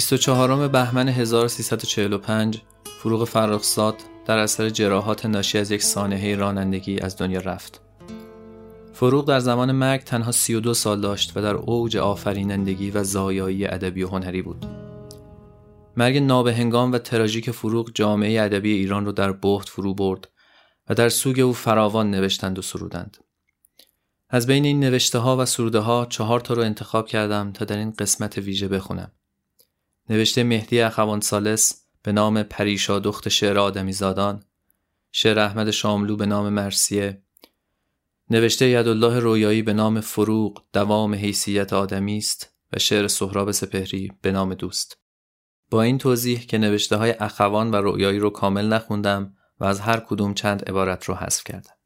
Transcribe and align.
24 0.00 0.68
بهمن 0.68 1.08
1345 1.08 2.79
فروغ 3.02 3.24
فرخزاد 3.24 4.02
در 4.26 4.38
اثر 4.38 4.70
جراحات 4.70 5.26
ناشی 5.26 5.58
از 5.58 5.70
یک 5.70 5.82
سانحه 5.82 6.36
رانندگی 6.36 6.98
از 6.98 7.16
دنیا 7.16 7.40
رفت. 7.40 7.80
فروغ 8.92 9.28
در 9.28 9.38
زمان 9.38 9.72
مرگ 9.72 10.00
تنها 10.00 10.32
32 10.32 10.74
سال 10.74 11.00
داشت 11.00 11.36
و 11.36 11.42
در 11.42 11.54
اوج 11.54 11.96
آفرینندگی 11.96 12.90
و 12.90 13.04
زایایی 13.04 13.66
ادبی 13.66 14.02
و 14.02 14.08
هنری 14.08 14.42
بود. 14.42 14.66
مرگ 15.96 16.16
نابهنگام 16.16 16.92
و 16.92 16.98
تراژیک 16.98 17.50
فروغ 17.50 17.90
جامعه 17.94 18.42
ادبی 18.42 18.72
ایران 18.72 19.04
را 19.04 19.12
در 19.12 19.32
بحت 19.32 19.68
فرو 19.68 19.94
برد 19.94 20.28
و 20.88 20.94
در 20.94 21.08
سوگ 21.08 21.40
او 21.40 21.52
فراوان 21.52 22.10
نوشتند 22.10 22.58
و 22.58 22.62
سرودند. 22.62 23.16
از 24.30 24.46
بین 24.46 24.64
این 24.64 24.80
نوشته 24.80 25.18
ها 25.18 25.36
و 25.36 25.44
سروده 25.44 25.78
ها 25.78 26.06
چهار 26.06 26.40
تا 26.40 26.54
رو 26.54 26.62
انتخاب 26.62 27.06
کردم 27.06 27.52
تا 27.52 27.64
در 27.64 27.76
این 27.76 27.90
قسمت 27.90 28.38
ویژه 28.38 28.68
بخونم. 28.68 29.12
نوشته 30.10 30.42
مهدی 30.42 30.80
اخوان 30.80 31.20
سالس 31.20 31.79
به 32.02 32.12
نام 32.12 32.42
پریشا 32.42 32.98
دخت 32.98 33.28
شعر 33.28 33.58
آدمی 33.58 33.92
زادان 33.92 34.42
شعر 35.12 35.38
احمد 35.38 35.70
شاملو 35.70 36.16
به 36.16 36.26
نام 36.26 36.48
مرسیه 36.48 37.22
نوشته 38.30 38.68
یدالله 38.68 39.18
رویایی 39.18 39.62
به 39.62 39.72
نام 39.72 40.00
فروغ 40.00 40.64
دوام 40.72 41.14
حیثیت 41.14 41.72
آدمی 41.72 42.16
است 42.16 42.54
و 42.72 42.78
شعر 42.78 43.08
سهراب 43.08 43.50
سپهری 43.50 44.12
به 44.22 44.32
نام 44.32 44.54
دوست. 44.54 44.98
با 45.70 45.82
این 45.82 45.98
توضیح 45.98 46.46
که 46.46 46.58
نوشته 46.58 46.96
های 46.96 47.10
اخوان 47.10 47.70
و 47.70 47.76
رویایی 47.76 48.18
رو 48.18 48.30
کامل 48.30 48.66
نخوندم 48.66 49.34
و 49.60 49.64
از 49.64 49.80
هر 49.80 50.00
کدوم 50.00 50.34
چند 50.34 50.68
عبارت 50.68 51.04
رو 51.04 51.14
حذف 51.14 51.44
کردم. 51.44 51.79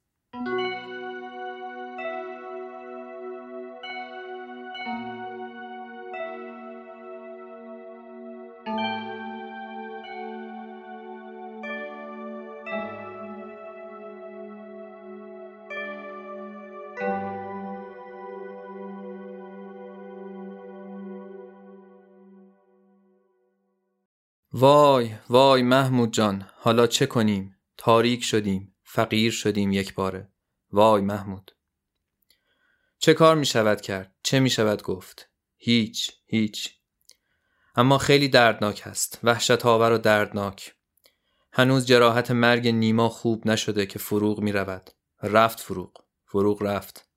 وای 24.64 25.14
وای 25.28 25.62
محمود 25.62 26.12
جان 26.12 26.48
حالا 26.56 26.86
چه 26.86 27.06
کنیم؟ 27.06 27.56
تاریک 27.76 28.24
شدیم 28.24 28.76
فقیر 28.84 29.32
شدیم 29.32 29.72
یک 29.72 29.94
باره. 29.94 30.32
وای 30.72 31.02
محمود. 31.02 31.50
چه 32.98 33.14
کار 33.14 33.36
می 33.36 33.46
شود 33.46 33.80
کرد؟ 33.80 34.14
چه 34.22 34.40
می 34.40 34.50
شود 34.50 34.82
گفت؟ 34.82 35.30
هیچ 35.56 36.12
هیچ. 36.26 36.74
اما 37.76 37.98
خیلی 37.98 38.28
دردناک 38.28 38.82
است 38.86 39.20
وحشت 39.22 39.66
آور 39.66 39.92
و 39.92 39.98
دردناک. 39.98 40.74
هنوز 41.52 41.86
جراحت 41.86 42.30
مرگ 42.30 42.68
نیما 42.68 43.08
خوب 43.08 43.46
نشده 43.46 43.86
که 43.86 43.98
فروغ 43.98 44.40
می 44.40 44.52
رود 44.52 44.90
رفت 45.22 45.60
فروغ 45.60 46.04
فروغ 46.26 46.62
رفت. 46.62 47.08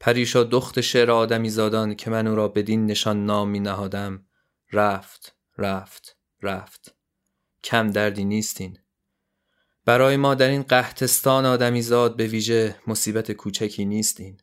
پریشا 0.00 0.44
دخت 0.44 0.80
شعر 0.80 1.10
آدمی 1.10 1.50
زادان 1.50 1.94
که 1.94 2.10
من 2.10 2.26
او 2.26 2.36
را 2.36 2.48
بدین 2.48 2.86
نشان 2.86 3.26
نام 3.26 3.48
می 3.48 3.60
نهادم 3.60 4.26
رفت 4.72 5.36
رفت. 5.58 6.23
رفت. 6.42 6.94
کم 7.64 7.90
دردی 7.90 8.24
نیستین. 8.24 8.78
برای 9.84 10.16
ما 10.16 10.34
در 10.34 10.48
این 10.48 10.62
قهتستان 10.62 11.46
آدمی 11.46 11.82
زاد 11.82 12.16
به 12.16 12.26
ویژه 12.26 12.76
مصیبت 12.86 13.32
کوچکی 13.32 13.84
نیستین. 13.84 14.40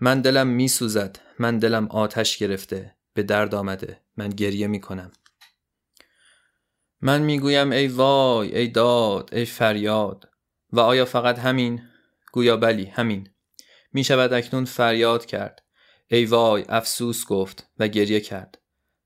من 0.00 0.20
دلم 0.20 0.46
میسوزد 0.46 1.18
من 1.38 1.58
دلم 1.58 1.86
آتش 1.86 2.38
گرفته 2.38 2.96
به 3.14 3.22
درد 3.22 3.54
آمده 3.54 4.00
من 4.16 4.28
گریه 4.28 4.66
می‌کنم. 4.66 5.12
من 7.00 7.22
می‌گویم 7.22 7.72
ای 7.72 7.88
وای 7.88 8.58
ای 8.58 8.68
داد 8.68 9.34
ای 9.34 9.44
فریاد. 9.44 10.30
و 10.72 10.80
آیا 10.80 11.04
فقط 11.04 11.38
همین؟ 11.38 11.82
گویا 12.32 12.56
بلی 12.56 12.84
همین. 12.84 13.30
می 13.92 14.04
شود 14.04 14.32
اکنون 14.32 14.64
فریاد 14.64 15.26
کرد. 15.26 15.62
ای 16.08 16.24
وای 16.24 16.64
افسوس 16.68 17.26
گفت 17.26 17.70
و 17.78 17.88
گریه 17.88 18.20
کرد. 18.20 18.58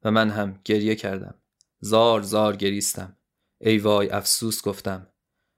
و 0.05 0.11
من 0.11 0.31
هم 0.31 0.61
گریه 0.65 0.95
کردم. 0.95 1.38
زار 1.81 2.23
زار 2.23 2.57
گریستم. 2.57 3.17
ای 3.61 3.79
وای 3.79 4.11
افسوس 4.11 4.63
گفتم. 4.63 5.07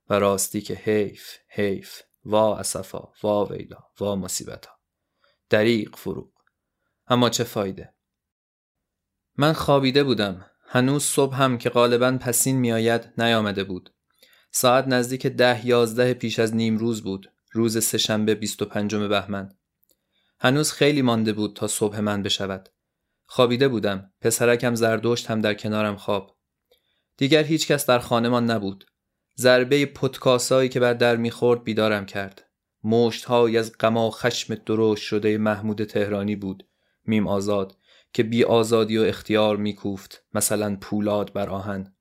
و 0.09 0.15
راستی 0.15 0.61
که 0.61 0.75
حیف 0.75 1.37
حیف. 1.49 2.03
وا 2.25 2.59
اسفا 2.59 3.13
وا 3.23 3.45
ویلا 3.45 3.79
وا 4.01 4.17
مصیبتا. 4.17 4.71
دریق 5.51 5.97
فروغ. 5.97 6.33
اما 7.07 7.31
چه 7.31 7.45
فایده؟ 7.45 7.95
من 9.37 9.53
خوابیده 9.53 10.05
بودم. 10.05 10.51
هنوز 10.67 11.05
صبح 11.05 11.37
هم 11.37 11.59
که 11.59 11.71
غالبا 11.71 12.19
پسین 12.21 12.57
میآید 12.57 13.13
نیامده 13.19 13.65
بود. 13.65 13.95
ساعت 14.53 14.87
نزدیک 14.89 15.27
ده 15.27 15.67
یازده 15.67 16.15
پیش 16.15 16.39
از 16.39 16.55
نیم 16.55 16.79
روز 16.79 17.03
بود. 17.03 17.33
روز 17.53 17.85
سهشنبه 17.85 18.35
بیست 18.35 18.63
و 18.63 18.65
پنجم 18.65 19.09
بهمن. 19.09 19.59
هنوز 20.41 20.73
خیلی 20.73 21.03
مانده 21.03 21.33
بود 21.33 21.57
تا 21.57 21.67
صبح 21.67 22.01
من 22.01 22.23
بشود. 22.23 22.69
خوابیده 23.33 23.69
بودم. 23.69 24.13
پسرکم 24.21 24.75
زردشت 24.75 25.31
هم 25.31 25.41
در 25.41 25.55
کنارم 25.55 25.97
خواب. 25.97 26.37
دیگر 27.17 27.43
هیچ 27.43 27.69
کس 27.69 27.87
در 27.87 27.99
خانهمان 27.99 28.51
نبود. 28.51 28.85
ضربه 29.39 29.87
پتکاسایی 29.87 30.69
که 30.69 30.81
بر 30.81 30.95
در 30.95 31.17
می‌خورد 31.17 31.65
بیدارم 31.65 32.07
کرد. 32.07 32.51
مشت 32.85 33.31
از 33.31 33.73
غما 33.81 34.11
خشم 34.11 34.55
درشت 34.55 35.03
شده 35.03 35.39
محمود 35.39 35.85
تهرانی 35.85 36.37
بود. 36.37 36.67
میم 37.05 37.29
آزاد 37.29 37.77
که 38.13 38.23
بی 38.23 38.45
آزادی 38.45 38.99
و 38.99 39.03
اختیار 39.03 39.57
میکوفت. 39.57 40.25
مثلا 40.35 40.77
پولاد 40.81 41.33
بر 41.33 41.49
آهن. 41.49 41.95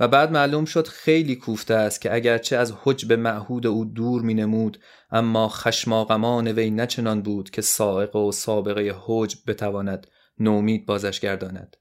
و 0.00 0.08
بعد 0.08 0.32
معلوم 0.32 0.64
شد 0.64 0.86
خیلی 0.86 1.36
کوفته 1.36 1.74
است 1.74 2.00
که 2.00 2.14
اگرچه 2.14 2.56
از 2.56 2.74
حجب 2.82 3.12
معهود 3.12 3.66
او 3.66 3.84
دور 3.84 4.22
می 4.22 4.34
نمود 4.34 4.78
اما 5.10 5.48
خشماغمان 5.48 6.48
وی 6.48 6.70
نچنان 6.70 7.22
بود 7.22 7.50
که 7.50 7.62
سائق 7.62 8.16
و 8.16 8.32
سابقه 8.32 8.94
حجب 9.06 9.38
بتواند 9.46 10.06
نومید 10.38 10.86
بازش 10.86 11.20
گرداند. 11.20 11.76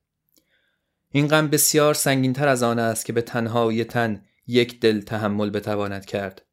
این 1.12 1.28
غم 1.28 1.48
بسیار 1.48 1.94
سنگینتر 1.94 2.48
از 2.48 2.64
آن 2.64 2.80
است 2.80 3.06
که 3.06 3.14
به 3.14 3.22
تنهایی 3.22 3.84
تن 3.84 4.26
یک 4.48 4.80
دل 4.80 5.02
تحمل 5.02 5.50
بتواند 5.50 6.06
کرد. 6.06 6.46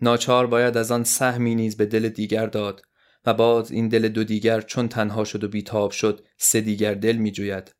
ناچار 0.00 0.46
باید 0.46 0.76
از 0.76 0.90
آن 0.90 1.04
سهمی 1.04 1.54
نیز 1.54 1.76
به 1.76 1.86
دل 1.86 2.08
دیگر 2.08 2.46
داد 2.46 2.82
و 3.26 3.34
باز 3.34 3.70
این 3.70 3.88
دل 3.88 4.08
دو 4.08 4.24
دیگر 4.24 4.60
چون 4.60 4.88
تنها 4.88 5.24
شد 5.24 5.44
و 5.44 5.48
بیتاب 5.48 5.90
شد 5.90 6.24
سه 6.36 6.60
دیگر 6.60 6.94
دل 6.94 7.16
می 7.16 7.32
جوید 7.32 7.74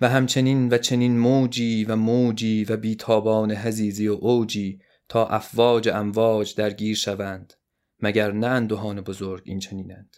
و 0.00 0.08
همچنین 0.08 0.68
و 0.68 0.78
چنین 0.78 1.18
موجی 1.18 1.84
و 1.84 1.96
موجی 1.96 2.64
و 2.64 2.76
بیتابان 2.76 3.52
حزیزی 3.52 4.08
و 4.08 4.12
اوجی 4.20 4.80
تا 5.08 5.26
افواج 5.26 5.88
امواج 5.88 6.54
درگیر 6.54 6.96
شوند 6.96 7.54
مگر 8.00 8.32
نه 8.32 8.46
اندوهان 8.46 9.00
بزرگ 9.00 9.42
این 9.46 9.58
چنینند 9.58 10.16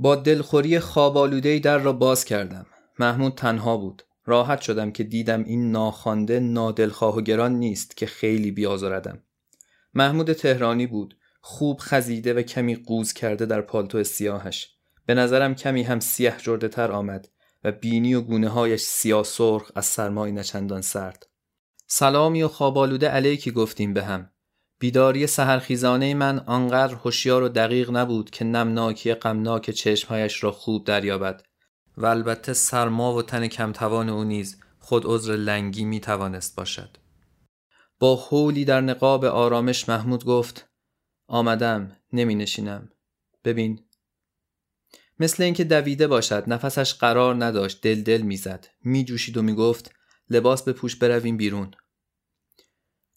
با 0.00 0.16
دلخوری 0.16 0.80
خوابالودهی 0.80 1.60
در 1.60 1.78
را 1.78 1.92
باز 1.92 2.24
کردم. 2.24 2.66
محمود 2.98 3.34
تنها 3.34 3.76
بود. 3.76 4.02
راحت 4.24 4.60
شدم 4.60 4.90
که 4.90 5.04
دیدم 5.04 5.44
این 5.44 5.70
ناخوانده 5.70 6.40
نادلخواه 6.40 7.16
و 7.16 7.20
گران 7.20 7.52
نیست 7.52 7.96
که 7.96 8.06
خیلی 8.06 8.50
بیازاردم. 8.50 9.22
محمود 9.94 10.32
تهرانی 10.32 10.86
بود. 10.86 11.16
خوب 11.40 11.78
خزیده 11.80 12.34
و 12.34 12.42
کمی 12.42 12.74
قوز 12.76 13.12
کرده 13.12 13.46
در 13.46 13.60
پالتو 13.60 14.04
سیاهش. 14.04 14.74
به 15.06 15.14
نظرم 15.14 15.54
کمی 15.54 15.82
هم 15.82 16.00
سیاه 16.00 16.38
جرده 16.38 16.68
تر 16.68 16.92
آمد 16.92 17.28
و 17.64 17.72
بینی 17.72 18.14
و 18.14 18.20
گونه 18.20 18.48
هایش 18.48 18.80
سیاه 18.80 19.24
سرخ 19.24 19.72
از 19.74 19.86
سرمای 19.86 20.32
نچندان 20.32 20.80
سرد. 20.80 21.26
سلامی 21.86 22.42
و 22.42 22.48
خوابالوده 22.48 23.08
علیکی 23.08 23.50
گفتیم 23.50 23.94
به 23.94 24.04
هم. 24.04 24.30
بیداری 24.78 25.26
سهرخیزانه 25.26 26.14
من 26.14 26.38
آنقدر 26.38 26.94
هوشیار 26.94 27.42
و 27.42 27.48
دقیق 27.48 27.90
نبود 27.90 28.30
که 28.30 28.44
نمناکی 28.44 29.14
غمناک 29.14 29.70
چشمهایش 29.70 30.44
را 30.44 30.52
خوب 30.52 30.84
دریابد. 30.84 31.42
و 31.96 32.06
البته 32.06 32.52
سرما 32.52 33.14
و 33.14 33.22
تن 33.22 33.46
کمتوان 33.46 34.08
او 34.08 34.24
نیز 34.24 34.60
خود 34.78 35.02
عذر 35.06 35.36
لنگی 35.36 35.84
می 35.84 36.00
توانست 36.00 36.56
باشد. 36.56 36.96
با 37.98 38.16
حولی 38.16 38.64
در 38.64 38.80
نقاب 38.80 39.24
آرامش 39.24 39.88
محمود 39.88 40.24
گفت 40.24 40.68
آمدم 41.26 41.96
نمی 42.12 42.34
نشینم 42.34 42.92
ببین. 43.44 43.84
مثل 45.20 45.42
اینکه 45.42 45.64
دویده 45.64 46.06
باشد 46.06 46.44
نفسش 46.46 46.94
قرار 46.94 47.44
نداشت 47.44 47.80
دل 47.82 48.02
دل 48.02 48.22
می‌زد. 48.22 48.66
می 48.84 49.04
جوشید 49.04 49.36
و 49.36 49.42
می 49.42 49.54
گفت 49.54 49.92
لباس 50.30 50.62
به 50.62 50.72
پوش 50.72 50.96
برویم 50.96 51.36
بیرون. 51.36 51.70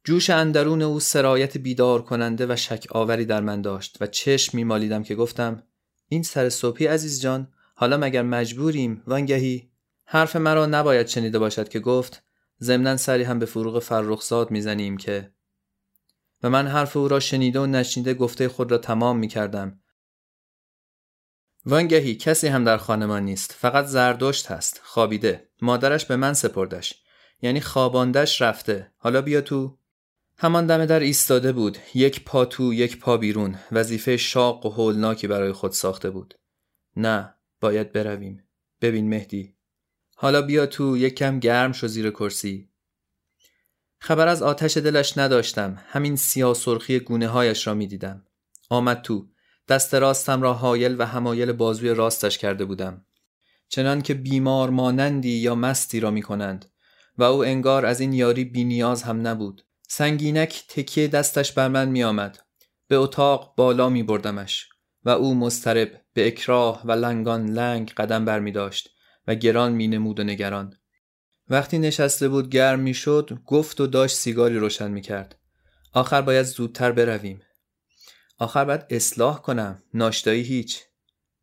جوش 0.04 0.30
اندرون 0.30 0.82
او 0.82 1.00
سرایت 1.00 1.58
بیدار 1.58 2.02
کننده 2.02 2.46
و 2.50 2.56
شک 2.56 2.88
آوری 2.90 3.26
در 3.26 3.42
من 3.42 3.62
داشت 3.62 3.98
و 4.02 4.08
چشم 4.08 4.58
میمالیدم 4.58 5.04
که 5.04 5.16
گفتم 5.16 5.64
این 6.08 6.24
سر 6.24 6.50
صبحی 6.50 6.88
عزیز 6.88 7.22
جان 7.22 7.54
حالا 7.76 7.98
مگر 7.98 8.22
مجبوریم 8.22 9.04
وانگهی 9.08 9.72
حرف 10.06 10.36
مرا 10.36 10.66
نباید 10.66 11.08
شنیده 11.08 11.40
باشد 11.40 11.70
که 11.70 11.80
گفت 11.80 12.24
ضمنا 12.62 12.98
سری 12.98 13.24
هم 13.24 13.40
به 13.40 13.46
فروغ 13.46 13.80
فرخزاد 13.80 14.52
می‌زنیم 14.52 14.98
که 14.98 15.32
و 16.44 16.50
من 16.50 16.68
حرف 16.68 16.98
او 16.98 17.08
را 17.08 17.20
شنیده 17.20 17.60
و 17.60 17.66
نشنیده 17.66 18.14
گفته 18.14 18.48
خود 18.48 18.72
را 18.72 18.78
تمام 18.78 19.18
می 19.18 19.28
کردم. 19.28 19.80
وانگهی 21.66 22.16
کسی 22.16 22.48
هم 22.48 22.64
در 22.64 22.78
خانمان 22.78 23.24
نیست 23.24 23.52
فقط 23.52 23.86
زردشت 23.86 24.52
هست 24.52 24.82
خوابیده 24.84 25.50
مادرش 25.62 26.06
به 26.06 26.16
من 26.16 26.34
سپردش 26.34 27.04
یعنی 27.42 27.62
خواباندش 27.62 28.42
رفته 28.42 28.92
حالا 28.98 29.22
بیا 29.22 29.42
تو 29.42 29.78
همان 30.44 30.66
دم 30.66 30.86
در 30.86 31.00
ایستاده 31.00 31.52
بود. 31.52 31.78
یک 31.96 32.24
پا 32.24 32.46
تو 32.46 32.74
یک 32.74 33.00
پا 33.00 33.18
بیرون. 33.18 33.56
وظیفه 33.72 34.18
شاق 34.18 34.66
و 34.66 34.70
هولناکی 34.70 35.28
برای 35.28 35.52
خود 35.52 35.72
ساخته 35.72 36.10
بود. 36.10 36.34
نه 36.96 37.36
باید 37.60 37.92
برویم. 37.92 38.44
ببین 38.82 39.10
مهدی. 39.10 39.56
حالا 40.16 40.42
بیا 40.42 40.66
تو 40.66 40.98
یک 40.98 41.16
کم 41.16 41.40
گرم 41.40 41.72
شو 41.72 41.88
زیر 41.88 42.10
کرسی. 42.10 42.70
خبر 44.00 44.28
از 44.28 44.42
آتش 44.42 44.78
دلش 44.78 45.18
نداشتم. 45.18 45.78
همین 45.88 46.16
سیاه 46.16 46.54
سرخی 46.54 47.00
گونه 47.00 47.28
هایش 47.28 47.68
را 47.68 47.74
می 47.74 47.88
دیدم. 47.88 48.26
آمد 48.70 49.02
تو. 49.02 49.28
دست 49.68 49.94
راستم 49.94 50.42
را 50.42 50.54
حایل 50.54 50.96
و 51.00 51.06
همایل 51.06 51.52
بازوی 51.52 51.90
راستش 51.90 52.38
کرده 52.38 52.66
بودم. 52.66 53.06
چنان 53.68 54.02
که 54.02 54.14
بیمار 54.14 54.70
مانندی 54.70 55.38
یا 55.38 55.56
مستی 55.56 56.00
را 56.00 56.12
می 56.12 56.22
کنند 56.22 56.66
و 57.18 57.24
او 57.24 57.46
انگار 57.46 57.86
از 57.86 58.00
این 58.00 58.14
یاری 58.14 58.46
بینیاز 58.46 59.04
هم 59.04 59.28
نبود. 59.28 59.66
سنگینک 59.94 60.64
تکیه 60.68 61.08
دستش 61.08 61.52
بر 61.52 61.68
من 61.68 61.90
می 61.90 62.04
آمد. 62.04 62.40
به 62.88 62.96
اتاق 62.96 63.56
بالا 63.56 63.90
می 63.90 64.04
بردمش 64.04 64.70
و 65.04 65.10
او 65.10 65.36
مسترب 65.36 66.02
به 66.14 66.28
اکراه 66.28 66.82
و 66.86 66.92
لنگان 66.92 67.50
لنگ 67.50 67.94
قدم 67.98 68.26
بر 68.26 68.40
می 68.40 68.52
داشت 68.52 68.90
و 69.28 69.36
گران 69.36 69.72
می 69.72 69.88
نمود 69.88 70.20
و 70.20 70.24
نگران. 70.24 70.74
وقتی 71.50 71.80
نشسته 71.80 72.30
بود 72.30 72.50
گرم 72.50 72.80
می 72.80 72.94
شد 72.94 73.40
گفت 73.46 73.82
و 73.82 73.88
داشت 73.88 74.16
سیگاری 74.16 74.58
روشن 74.58 74.92
می 74.92 75.02
کرد. 75.02 75.40
آخر 75.94 76.22
باید 76.22 76.46
زودتر 76.46 76.92
برویم. 76.92 77.42
آخر 78.38 78.66
باید 78.66 78.86
اصلاح 78.90 79.42
کنم. 79.42 79.84
ناشتایی 79.94 80.44
هیچ. 80.44 80.84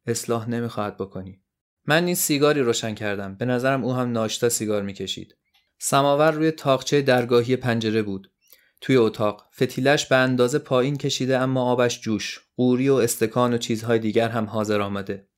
اصلاح 0.06 0.50
نمی‌خواهد 0.50 0.97
بکنی. 0.97 1.43
من 1.87 2.05
نیز 2.05 2.19
سیگاری 2.19 2.61
روشن 2.61 2.95
کردم. 2.95 3.35
به 3.35 3.45
نظرم 3.45 3.85
او 3.85 3.93
هم 3.93 4.12
ناشتا 4.12 4.49
سیگار 4.49 4.83
می‌کشید 4.83 5.35
سماور 5.79 6.31
روی 6.31 6.50
تاقچه 6.50 7.03
درگاهی 7.03 7.56
پنجره 7.56 8.03
بود. 8.03 8.31
توی 8.80 8.96
اتاق. 8.96 9.48
فتیلش 9.54 10.06
به 10.06 10.16
اندازه 10.16 10.58
پایین 10.58 10.96
کشیده 10.96 11.38
اما 11.38 11.62
آبش 11.62 12.00
جوش. 12.00 12.40
قوری 12.56 12.88
و 12.88 12.94
استکان 12.94 13.54
و 13.54 13.58
چیزهای 13.58 13.98
دیگر 13.98 14.28
هم 14.28 14.44
حاضر 14.44 14.80
آمده 14.80 15.28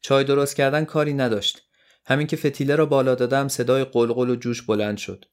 چای 0.00 0.24
درست 0.24 0.56
کردن 0.56 0.84
کاری 0.84 1.14
نداشت. 1.14 1.62
همین 2.06 2.26
که 2.26 2.36
فتیله 2.36 2.76
را 2.76 2.86
بالا 2.86 3.14
دادم 3.14 3.48
صدای 3.48 3.84
قلقل 3.84 4.30
و 4.30 4.36
جوش 4.36 4.62
بلند 4.62 4.98
شد. 4.98 5.24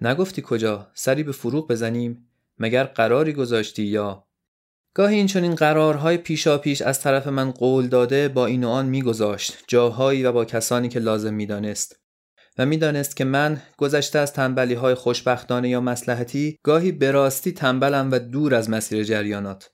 نگفتی 0.00 0.42
کجا؟ 0.46 0.90
سری 0.94 1.22
به 1.22 1.32
فروغ 1.32 1.68
بزنیم؟ 1.68 2.28
مگر 2.58 2.84
قراری 2.84 3.32
گذاشتی 3.32 3.82
یا؟ 3.82 4.26
گاهی 4.94 5.16
این 5.16 5.26
چنین 5.26 5.54
قرارهای 5.54 6.16
پیشا 6.16 6.58
پیش 6.58 6.82
از 6.82 7.00
طرف 7.00 7.26
من 7.26 7.50
قول 7.50 7.86
داده 7.86 8.28
با 8.28 8.46
این 8.46 8.64
و 8.64 8.68
آن 8.68 8.86
میگذاشت. 8.86 9.64
جاهایی 9.68 10.24
و 10.24 10.32
با 10.32 10.44
کسانی 10.44 10.88
که 10.88 10.98
لازم 10.98 11.34
می‌دانست. 11.34 12.03
و 12.58 12.66
می‌دانست 12.66 13.16
که 13.16 13.24
من 13.24 13.62
گذشته 13.76 14.18
از 14.18 14.32
تنبلی 14.32 14.74
های 14.74 14.94
خوشبختانه 14.94 15.68
یا 15.68 15.80
مسلحتی 15.80 16.58
گاهی 16.62 16.92
به 16.92 17.10
راستی 17.10 17.52
تنبلم 17.52 18.08
و 18.12 18.18
دور 18.18 18.54
از 18.54 18.70
مسیر 18.70 19.04
جریانات. 19.04 19.70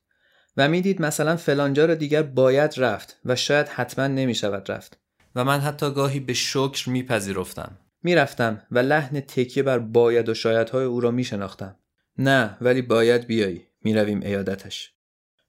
و 0.56 0.69
می‌دید 0.69 1.03
مثلا 1.03 1.37
فلانجا 1.37 1.85
را 1.85 1.94
دیگر 1.94 2.23
باید 2.23 2.75
رفت 2.77 3.21
و 3.25 3.37
شاید 3.37 3.69
حتما 3.69 4.06
نمی 4.06 4.35
شود 4.35 4.71
رفت. 4.71 5.00
و 5.35 5.44
من 5.44 5.61
حتی 5.61 5.91
گاهی 5.91 6.21
به 6.21 6.32
شکر 6.32 6.91
میپذیرفتم. 6.91 7.79
می‌رفتم 8.03 8.62
و 8.71 8.79
لحن 8.79 9.21
تکیه 9.21 9.62
بر 9.62 9.79
باید 9.79 10.29
و 10.29 10.35
شایدهای 10.35 10.85
او 10.85 11.00
را 11.00 11.11
میشناختم. 11.11 11.76
نه 12.19 12.56
ولی 12.61 12.83
باید 12.83 13.26
بیایی. 13.26 13.67
می‌رویم 13.83 14.21
ایادتش 14.21 14.93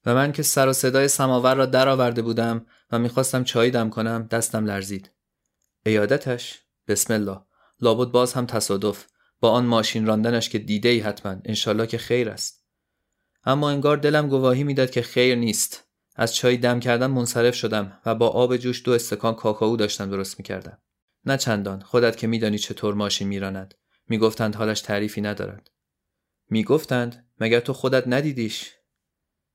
و 0.06 0.16
من 0.16 0.32
که 0.32 0.44
سر 0.44 0.68
و 0.68 0.74
صدای 0.74 1.08
سماور 1.08 1.56
را 1.56 1.66
درآورده 1.66 2.22
بودم 2.22 2.66
و 2.92 3.00
می‌خواستم 3.00 3.44
چای 3.44 3.72
دم 3.72 3.90
کنم 3.90 4.28
دستم 4.32 4.66
لرزید. 4.66 5.12
ایادتش 5.86 6.60
بسم 6.92 7.14
الله. 7.14 7.42
لابد 7.82 8.12
باز 8.12 8.34
هم 8.34 8.46
تصادف. 8.46 9.06
با 9.40 9.52
آن 9.52 9.66
ماشین 9.66 10.06
راندنش 10.06 10.50
که 10.50 10.60
دیده 10.60 10.90
ای 10.90 11.00
حتما. 11.00 11.36
انشالله 11.46 11.88
که 11.88 11.98
خیر 11.98 12.30
است. 12.30 12.66
اما 13.44 13.70
انگار 13.70 13.98
دلم 13.98 14.28
گواهی 14.28 14.64
می‌داد 14.64 14.90
که 14.90 15.02
خیر 15.02 15.36
نیست. 15.36 15.84
از 16.16 16.36
چای 16.36 16.58
دم 16.58 16.80
کردن 16.80 17.08
منصرف 17.08 17.56
شدم 17.56 18.00
و 18.06 18.16
با 18.16 18.28
آب 18.28 18.58
جوش 18.58 18.86
دو 18.86 18.92
استکان 18.92 19.36
کاکائو 19.36 19.78
داشتم 19.78 20.10
درست 20.10 20.40
می‌کردم. 20.40 20.78
نه 21.26 21.38
چندان. 21.38 21.82
خودت 21.82 22.18
که 22.18 22.28
میدانی 22.28 22.58
چطور 22.58 22.94
ماشین 22.94 23.28
میراند. 23.28 23.74
می‌گفتند 24.08 24.56
حالش 24.56 24.82
تعریفی 24.82 25.22
ندارد. 25.22 25.72
می‌گفتند 26.50 27.28
مگر 27.40 27.60
تو 27.60 27.74
خودت 27.74 28.04
ندیدیش؟ 28.08 28.72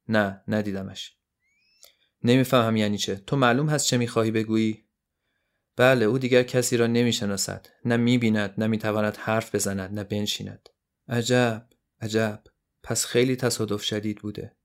نه 0.09 0.43
ندیدمش. 0.49 1.17
نمی‌فهمم 2.25 2.77
یعنی 2.77 2.99
چه. 2.99 3.17
تو 3.17 3.37
معلوم 3.37 3.69
هست 3.69 3.87
چه 3.87 3.97
می‌خواهی 3.97 4.31
بگویی؟ 4.31 4.86
بله 5.77 6.05
او 6.05 6.19
دیگر 6.19 6.43
کسی 6.43 6.77
را 6.77 6.87
نمی‌شناسد. 6.87 7.67
نه 7.85 7.97
می‌بیند 7.97 8.55
نه 8.59 8.67
می‌تواند 8.67 9.17
حرف 9.17 9.55
بزند 9.55 9.95
نه 9.95 10.05
بنشیند. 10.05 10.69
عجب 11.09 11.67
عجب. 12.01 12.43
پس 12.83 13.05
خیلی 13.05 13.37
تصادف 13.37 13.83
شدید 13.83 14.19
بوده. 14.19 14.57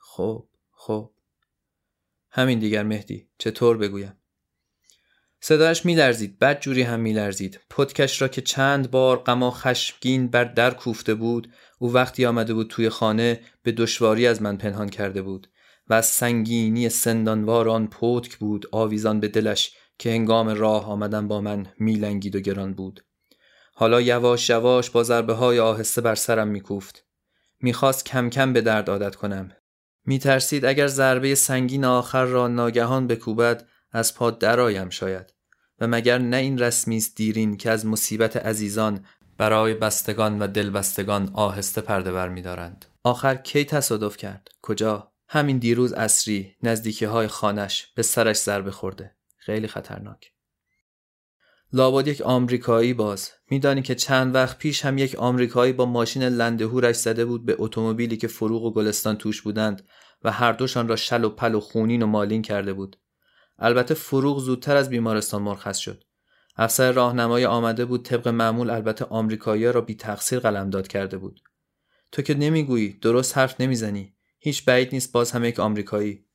خب 0.00 0.48
خب. 0.70 1.10
همین 2.30 2.58
دیگر 2.58 2.82
مهدی 2.82 3.28
چطور 3.38 3.76
بگویم؟ 3.78 4.12
صدایش 5.40 5.84
میلرزید 5.84 6.38
بد 6.38 6.60
جوری 6.60 6.82
هم 6.82 7.00
میلرزید. 7.00 7.60
پتکش 7.70 8.22
را 8.22 8.28
که 8.28 8.40
چند 8.40 8.90
بار 8.90 9.16
غم 9.16 9.50
خشمگین 9.50 10.28
بر 10.28 10.44
در 10.44 10.74
کوفته 10.74 11.14
بود 11.14 11.52
او 11.78 11.92
وقتی 11.92 12.26
آمده 12.26 12.54
بود 12.54 12.70
توی 12.70 12.88
خانه 12.88 13.40
به 13.62 13.72
دشواری 13.72 14.26
از 14.26 14.42
من 14.42 14.56
پنهان 14.56 14.88
کرده 14.88 15.22
بود 15.22 15.48
و 15.88 15.94
از 15.94 16.06
سنگینی 16.06 16.88
سندانوار 16.88 17.68
آن 17.68 17.86
پتک 17.86 18.36
بود 18.36 18.66
آویزان 18.72 19.20
به 19.20 19.28
دلش 19.28 19.76
که 19.98 20.10
هنگام 20.10 20.48
راه 20.48 20.90
آمدن 20.90 21.28
با 21.28 21.40
من 21.40 21.66
میلنگید 21.78 22.36
و 22.36 22.40
گران 22.40 22.74
بود. 22.74 23.04
حالا 23.74 24.00
یواش 24.00 24.50
یواش 24.50 24.90
با 24.90 25.02
ضربه 25.02 25.32
های 25.32 25.60
آهسته 25.60 26.00
بر 26.00 26.14
سرم 26.14 26.48
میکوفت. 26.48 27.06
می‌خواست 27.60 28.04
کم 28.04 28.30
کم 28.30 28.52
به 28.52 28.60
درد 28.60 28.90
عادت 28.90 29.16
کنم. 29.16 29.52
میترسید 30.04 30.64
اگر 30.64 30.86
ضربه 30.86 31.34
سنگین 31.34 31.84
آخر 31.84 32.24
را 32.24 32.48
ناگهان 32.48 33.06
بکوبد 33.06 33.66
از 33.92 34.14
پا 34.14 34.30
درآیم 34.30 34.90
شاید. 34.90 35.34
و 35.80 35.86
مگر 35.86 36.18
نه 36.18 36.36
این 36.36 36.58
رسمی 36.58 36.96
است 36.96 37.16
دیرین 37.16 37.56
که 37.56 37.70
از 37.70 37.86
مصیبت 37.86 38.36
عزیزان 38.36 39.04
برای 39.38 39.74
بستگان 39.74 40.42
و 40.42 40.46
دلبستگان 40.46 41.30
آهسته 41.34 41.80
پرده 41.80 42.12
بر 42.12 42.28
میدارند 42.28 42.84
آخر 43.04 43.34
کی 43.34 43.64
تصادف 43.64 44.16
کرد؟ 44.16 44.48
کجا؟ 44.62 45.12
همین 45.28 45.58
دیروز 45.58 45.92
اصری 45.92 46.56
نزدیکی 46.62 47.04
های 47.04 47.26
خانش 47.26 47.86
به 47.94 48.02
سرش 48.02 48.36
ضربه 48.36 48.70
خورده. 48.70 49.15
خیلی 49.46 49.66
خطرناک. 49.66 50.32
لابد 51.72 52.08
یک 52.08 52.20
آمریکایی 52.20 52.94
باز. 52.94 53.30
میدانی 53.50 53.82
که 53.82 53.94
چند 53.94 54.34
وقت 54.34 54.58
پیش 54.58 54.84
هم 54.84 54.98
یک 54.98 55.14
آمریکایی 55.14 55.72
با 55.72 55.86
ماشین 55.86 56.22
لندهورش 56.22 56.96
زده 56.96 57.24
بود 57.24 57.46
به 57.46 57.56
اتومبیلی 57.58 58.16
که 58.16 58.28
فروغ 58.28 58.64
و 58.64 58.72
گلستان 58.72 59.16
توش 59.16 59.42
بودند 59.42 59.88
و 60.24 60.32
هر 60.32 60.52
دوشان 60.52 60.88
را 60.88 60.96
شل 60.96 61.24
و 61.24 61.30
پل 61.30 61.54
و 61.54 61.60
خونین 61.60 62.02
و 62.02 62.06
مالین 62.06 62.42
کرده 62.42 62.72
بود. 62.72 62.96
البته 63.58 63.94
فروغ 63.94 64.38
زودتر 64.38 64.76
از 64.76 64.90
بیمارستان 64.90 65.42
مرخص 65.42 65.78
شد. 65.78 66.04
افسر 66.56 66.92
راهنمای 66.92 67.46
آمده 67.46 67.84
بود 67.84 68.04
طبق 68.04 68.28
معمول 68.28 68.70
البته 68.70 69.04
آمریکایی 69.04 69.72
را 69.72 69.80
بی 69.80 69.94
تقصیر 69.94 70.38
قلمداد 70.38 70.88
کرده 70.88 71.18
بود. 71.18 71.40
تو 72.12 72.22
که 72.22 72.34
نمی‌گویی 72.34 72.92
درست 72.92 73.38
حرف 73.38 73.60
نمی‌زنی. 73.60 74.14
هیچ 74.38 74.64
بعید 74.64 74.88
نیست 74.92 75.12
باز 75.12 75.32
هم 75.32 75.44
یک 75.44 75.60
آمریکایی. 75.60 76.25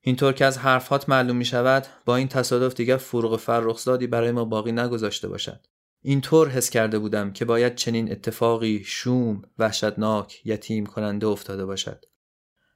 اینطور 0.00 0.32
که 0.32 0.44
از 0.44 0.58
حرفات 0.58 1.08
معلوم 1.08 1.36
می 1.36 1.44
شود 1.44 1.86
با 2.04 2.16
این 2.16 2.28
تصادف 2.28 2.74
دیگر 2.74 2.96
فروغ 2.96 3.36
فرخزادی 3.36 4.06
برای 4.06 4.30
ما 4.30 4.44
باقی 4.44 4.72
نگذاشته 4.72 5.28
باشد. 5.28 5.66
اینطور 6.02 6.48
حس 6.48 6.70
کرده 6.70 6.98
بودم 6.98 7.32
که 7.32 7.44
باید 7.44 7.74
چنین 7.74 8.12
اتفاقی 8.12 8.82
شوم 8.84 9.42
وحشتناک 9.58 10.40
یتیم 10.44 10.86
کننده 10.86 11.26
افتاده 11.26 11.66
باشد. 11.66 12.04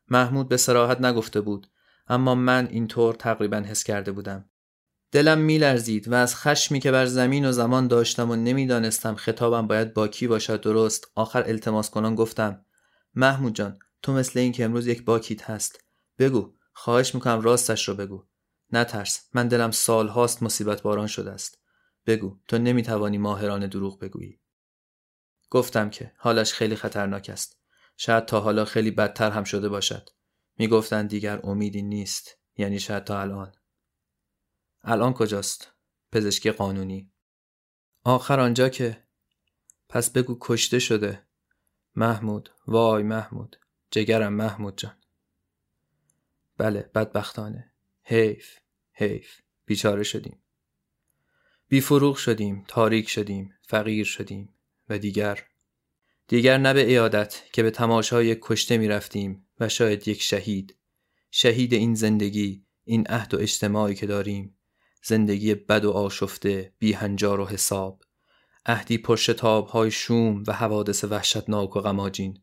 محمود 0.08 0.48
به 0.48 0.56
سراحت 0.56 1.00
نگفته 1.00 1.40
بود 1.40 1.66
اما 2.08 2.34
من 2.34 2.68
اینطور 2.70 3.14
تقریبا 3.14 3.56
حس 3.56 3.84
کرده 3.84 4.12
بودم. 4.12 4.50
دلم 5.12 5.38
میلرزید 5.38 6.08
و 6.08 6.14
از 6.14 6.36
خشمی 6.36 6.80
که 6.80 6.90
بر 6.90 7.06
زمین 7.06 7.44
و 7.44 7.52
زمان 7.52 7.86
داشتم 7.86 8.30
و 8.30 8.36
نمی‌دانستم 8.36 9.14
خطابم 9.14 9.66
باید 9.66 9.94
با 9.94 10.08
کی 10.08 10.26
باشد 10.26 10.60
درست 10.60 11.12
آخر 11.14 11.42
التماس 11.46 11.90
کنان 11.90 12.14
گفتم 12.14 12.64
محمود 13.14 13.54
جان 13.54 13.78
تو 14.02 14.12
مثل 14.12 14.38
این 14.38 14.52
که 14.52 14.64
امروز 14.64 14.86
یک 14.86 15.04
باکیت 15.04 15.50
هست. 15.50 15.84
بگو 16.18 16.54
خواهش 16.82 17.14
می‌کنم 17.14 17.40
راستش 17.40 17.88
رو 17.88 17.94
بگو. 17.94 18.26
نترس. 18.70 19.28
من 19.34 19.48
دلم 19.48 19.70
سال 19.70 20.08
هاست 20.08 20.42
مصیبت 20.42 20.82
باران 20.82 21.06
شده 21.06 21.30
است. 21.30 21.58
بگو 22.06 22.38
تو 22.48 22.58
نمی‌توانی 22.58 23.18
ماهران 23.18 23.66
دروغ 23.66 24.00
بگویی. 24.00 24.40
گفتم 25.50 25.90
که 25.90 26.12
حالش 26.16 26.52
خیلی 26.52 26.76
خطرناک 26.76 27.30
است. 27.32 27.60
شاید 27.96 28.24
تا 28.24 28.40
حالا 28.40 28.64
خیلی 28.64 28.90
بدتر 28.90 29.30
هم 29.30 29.44
شده 29.44 29.68
باشد. 29.68 30.08
می‌گفتند 30.58 31.08
دیگر 31.08 31.40
امیدی 31.44 31.82
نیست. 31.82 32.38
یعنی 32.56 32.78
شاید 32.78 33.04
تا 33.04 33.20
الان. 33.20 33.52
الان 34.82 35.12
کجاست؟ 35.12 35.72
پزشکی 36.12 36.50
قانونی. 36.50 37.12
آخر 38.04 38.40
آنجا 38.40 38.68
که. 38.68 39.04
پس 39.88 40.10
بگو 40.10 40.38
کشته 40.40 40.78
شده. 40.78 41.26
محمود. 41.94 42.50
وای 42.66 43.02
محمود. 43.02 43.56
جگرم 43.90 44.32
محمود 44.32 44.78
جان. 44.78 44.99
بله 46.60 46.90
بدبختانه. 46.94 47.72
حیف 48.02 48.58
حیف. 48.92 49.40
بیچاره 49.66 50.02
شدیم. 50.02 50.38
بی 51.68 51.80
فروغ 51.80 52.16
شدیم 52.16 52.64
تاریک 52.68 53.08
شدیم 53.08 53.54
فقیر 53.62 54.04
شدیم 54.04 54.54
و 54.88 54.98
دیگر. 54.98 55.44
دیگر 56.28 56.58
نه 56.58 56.74
به 56.74 56.86
ایادت 56.86 57.42
که 57.52 57.62
به 57.62 57.70
تماشای 57.70 58.36
کشته 58.40 58.78
می 58.78 58.88
رفتیم 58.88 59.46
و 59.60 59.68
شاید 59.68 60.08
یک 60.08 60.22
شهید. 60.22 60.76
شهید 61.30 61.74
این 61.74 61.94
زندگی 61.94 62.64
این 62.84 63.06
عهد 63.06 63.34
و 63.34 63.38
اجتماعی 63.38 63.94
که 63.94 64.06
داریم. 64.06 64.58
زندگی 65.02 65.54
بد 65.54 65.84
و 65.84 65.90
آشفته 65.90 66.72
بی 66.78 66.92
هنجار 66.92 67.40
و 67.40 67.46
حساب. 67.46 68.02
عهدی 68.66 68.98
پرشتاب 68.98 69.66
های 69.66 69.90
شوم 69.90 70.42
و 70.46 70.52
حوادث 70.52 71.04
وحشتناک 71.04 71.76
و 71.76 71.80
غماجین. 71.80 72.42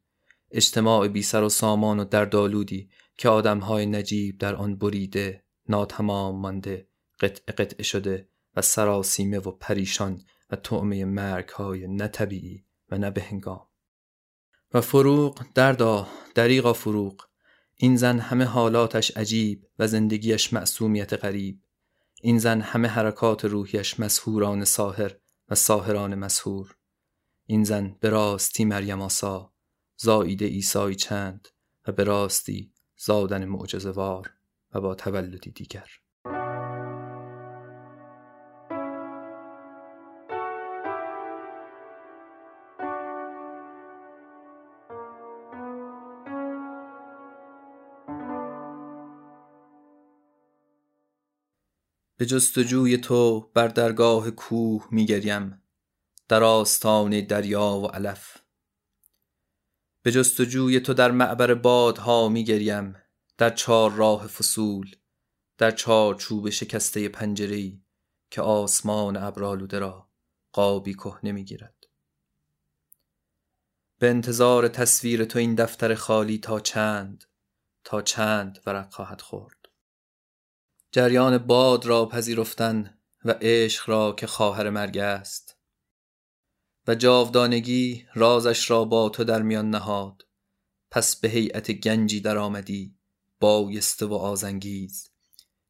اجتماع 0.51 1.07
بی 1.07 1.21
سر 1.21 1.43
و 1.43 1.49
سامان 1.49 1.99
و 1.99 2.05
دردالودی 2.05 2.89
که 3.17 3.29
آدم 3.29 3.59
های 3.59 3.85
نجیب 3.85 4.37
در 4.37 4.55
آن 4.55 4.75
بریده 4.75 5.43
ناتمام 5.69 6.35
مانده 6.35 6.87
قطع 7.19 7.51
قطع 7.51 7.83
شده 7.83 8.29
و 8.55 8.61
سراسیمه 8.61 9.39
و 9.39 9.51
پریشان 9.51 10.21
و 10.49 10.55
طعمه 10.55 11.05
مرگ 11.05 11.49
های 11.49 11.87
نه 11.87 12.11
و 12.89 12.97
نه 12.97 13.11
بهنگام. 13.11 13.67
و 14.73 14.81
فروغ 14.81 15.45
دردا 15.55 16.07
دریغا 16.35 16.73
فروغ. 16.73 17.27
این 17.75 17.95
زن 17.95 18.19
همه 18.19 18.45
حالاتش 18.45 19.11
عجیب 19.11 19.65
و 19.79 19.87
زندگیش 19.87 20.53
معصومیت 20.53 21.13
غریب. 21.13 21.61
این 22.21 22.39
زن 22.39 22.61
همه 22.61 22.87
حرکات 22.87 23.45
روحیش 23.45 23.99
مسهوران 23.99 24.65
ساهر 24.65 25.15
و 25.49 25.55
ساهران 25.55 26.15
مسهور 26.15 26.75
این 27.45 27.63
زن 27.63 27.95
به 27.99 28.09
راستی 28.09 28.65
مریم 28.65 29.01
آسا 29.01 29.53
زایید 29.97 30.43
ایسای 30.43 30.95
چند 30.95 31.47
و 31.87 31.91
به 31.91 32.03
راستی 32.03 32.73
زادن 32.97 33.45
معجزوار 33.45 34.33
و 34.73 34.81
با 34.81 34.95
تولدی 34.95 35.51
دیگر. 35.51 35.89
به 52.17 52.25
جستجوی 52.25 52.97
تو 52.97 53.51
بر 53.53 53.67
درگاه 53.67 54.31
کوه 54.31 54.87
میگریم 54.91 55.61
در 56.27 56.43
آستان 56.43 57.21
دریا 57.21 57.67
و 57.67 57.87
علف. 57.87 58.46
به 60.07 60.11
جستجوی 60.11 60.79
تو 60.79 60.93
در 60.93 61.11
معبر 61.11 61.53
بادها 61.53 62.29
میگریم 62.29 62.95
در 63.37 63.49
چار 63.49 63.91
راه 63.91 64.27
فصول 64.27 64.95
در 65.57 65.71
چار 65.71 66.15
چوب 66.15 66.49
شکسته 66.49 67.09
پنجری 67.09 67.83
که 68.31 68.41
آسمان 68.41 69.17
ابرالوده 69.17 69.79
را 69.79 70.09
قابی 70.51 70.93
کهنه 70.93 71.31
می‌گیرد. 71.31 71.75
به 73.99 74.09
انتظار 74.09 74.67
تصویر 74.67 75.25
تو 75.25 75.39
این 75.39 75.55
دفتر 75.55 75.95
خالی 75.95 76.37
تا 76.37 76.59
چند 76.59 77.23
تا 77.83 78.01
چند 78.01 78.59
ورق 78.65 78.93
خواهد 78.93 79.21
خورد. 79.21 79.65
جریان 80.91 81.37
باد 81.37 81.85
را 81.85 82.05
پذیرفتن 82.05 82.99
و 83.25 83.35
عشق 83.41 83.89
را 83.89 84.11
که 84.11 84.27
خواهر 84.27 84.69
مرگ 84.69 84.97
است 84.97 85.56
و 86.87 86.95
جاودانگی 86.95 88.05
رازش 88.13 88.69
را 88.69 88.85
با 88.85 89.09
تو 89.09 89.23
در 89.23 89.41
میان 89.41 89.69
نهاد. 89.69 90.25
پس 90.91 91.15
به 91.15 91.29
هیئت 91.29 91.71
گنجی 91.71 92.21
در 92.21 92.37
آمدی 92.37 92.95
بایسته 93.39 94.05
و 94.05 94.13
آزنگیز. 94.13 95.09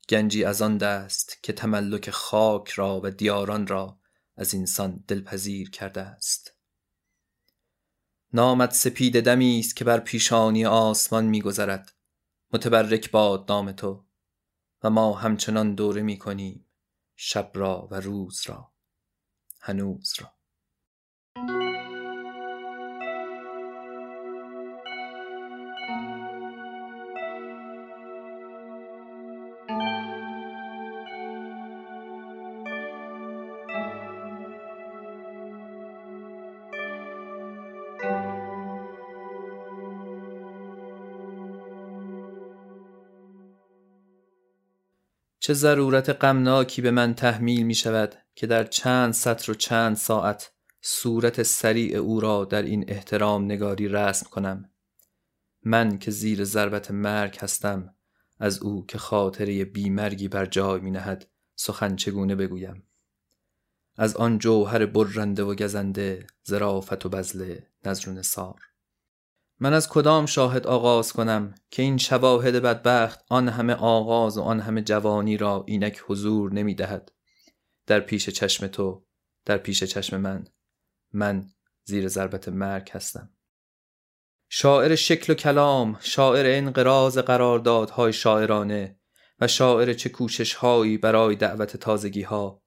گنجی 0.10 0.44
از 0.44 0.62
آن 0.62 0.78
دست 0.78 1.44
که 1.44 1.54
تملک 1.54 2.10
خاک 2.10 2.70
را 2.70 3.02
و 3.04 3.10
دیاران 3.10 3.68
را 3.68 4.00
از 4.36 4.56
انسان 4.56 5.04
دلپذیر 5.08 5.70
کرده 5.70 6.02
است. 6.02 6.54
نامت 8.34 8.74
سپید 8.74 9.22
دمی 9.22 9.60
است 9.60 9.76
که 9.76 9.86
بر 9.86 10.00
پیشانی 10.00 10.66
آسمان 10.66 11.26
میگذرد. 11.26 11.94
متبرک 12.54 13.12
باد 13.12 13.52
نام 13.52 13.72
تو 13.72 14.06
و 14.84 14.90
ما 14.90 15.14
همچنان 15.14 15.76
دوره 15.76 16.02
می 16.02 16.18
کنیم 16.18 16.66
شب 17.16 17.52
را 17.54 17.88
و 17.92 18.00
روز 18.00 18.42
را 18.46 18.72
هنوز 19.62 20.14
را. 20.20 20.37
چه 45.48 45.53
ضرورت 45.53 46.10
غمناکی 46.10 46.82
به 46.82 46.91
من 46.91 47.13
تحمیل 47.13 47.63
می 47.63 47.75
شود 47.75 48.15
که 48.36 48.48
در 48.48 48.63
چند 48.63 49.13
سطر 49.13 49.51
و 49.51 49.56
چند 49.56 49.96
ساعت 49.96 50.57
صورت 50.89 51.44
سریع 51.44 51.98
او 51.98 52.20
را 52.20 52.46
در 52.46 52.62
این 52.62 52.86
احترام 52.88 53.46
نگاری 53.46 53.88
رسم 53.88 54.29
کنم. 54.29 54.70
من 55.63 55.98
که 55.98 56.12
زیر 56.12 56.44
ضربت 56.44 56.91
مرگ 56.91 57.38
هستم 57.39 57.96
از 58.39 58.62
او 58.62 58.86
که 58.86 58.98
خاطره 58.98 59.65
بیمرگی 59.65 60.27
بر 60.27 60.46
جای 60.46 60.82
می 60.82 60.91
نهد 60.91 61.29
سخن 61.56 61.96
چگونه 61.96 62.36
بگویم؟ 62.36 62.84
از 63.96 64.15
آن 64.15 64.38
جوهر 64.38 64.86
برنده 64.86 65.44
و 65.44 65.56
گزنده 65.56 66.27
زرافت 66.44 67.06
و 67.06 67.10
بزله 67.10 67.67
نزرون 67.86 68.22
سار 68.22 68.62
من 69.60 69.74
از 69.74 69.89
کدام 69.89 70.25
شاهد 70.25 70.67
آغاز 70.67 71.13
کنم 71.13 71.56
که 71.72 71.84
این 71.84 71.98
شواهد 71.98 72.56
بدبخت 72.56 73.25
آن 73.29 73.50
همه 73.50 73.74
آغاز 73.74 74.38
و 74.38 74.41
آن 74.41 74.60
همه 74.60 74.82
جوانی 74.82 75.38
را 75.38 75.63
اینک 75.67 76.03
حضور 76.08 76.53
نمی 76.53 76.75
دهد؟ 76.75 77.12
در 77.88 78.00
پیش 78.00 78.29
چشم 78.29 78.67
تو 78.67 79.06
در 79.46 79.58
پیش 79.58 79.84
چشم 79.84 80.17
من. 80.17 80.48
من 81.14 81.46
زیر 81.84 82.08
ضربت 82.08 82.50
مرگ 82.50 82.90
هستم. 82.92 83.30
شاعر 84.50 84.96
شکل 84.96 85.34
و 85.34 85.36
کلام 85.36 85.98
شاعر 86.02 86.46
انقراض 86.58 87.18
قراردادهای 87.18 88.14
شاعرانه 88.14 89.00
و 89.40 89.48
شاعر 89.48 89.94
چه 89.94 90.10
کوشش 90.10 90.54
هایی 90.54 90.98
برای 90.98 91.36
دعوت 91.36 91.78
تازگی 91.78 92.22
ها 92.22 92.64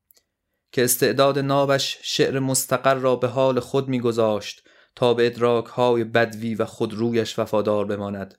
که 0.73 0.85
استعداد 0.85 1.39
نابش 1.39 1.99
شعر 2.03 2.39
مستقر 2.39 2.95
را 2.95 3.17
به 3.17 3.29
حال 3.29 3.61
خود 3.61 3.89
میگذاشت 3.89 4.69
تا 4.97 5.15
به 5.15 5.27
ادراک 5.27 5.67
های 5.67 6.05
بدوی 6.05 6.55
و 6.55 6.65
خودرویش 6.65 7.39
وفادار 7.39 7.85
بماند 7.85 8.39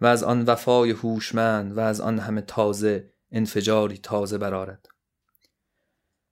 و 0.00 0.06
از 0.06 0.22
آن 0.22 0.44
وفای 0.44 0.90
هوشمند 0.90 1.76
و 1.76 1.80
از 1.80 2.00
آن 2.00 2.18
همه 2.18 2.40
تازه 2.40 3.12
انفجاری 3.32 3.98
تازه 3.98 4.38
برارد 4.38 4.86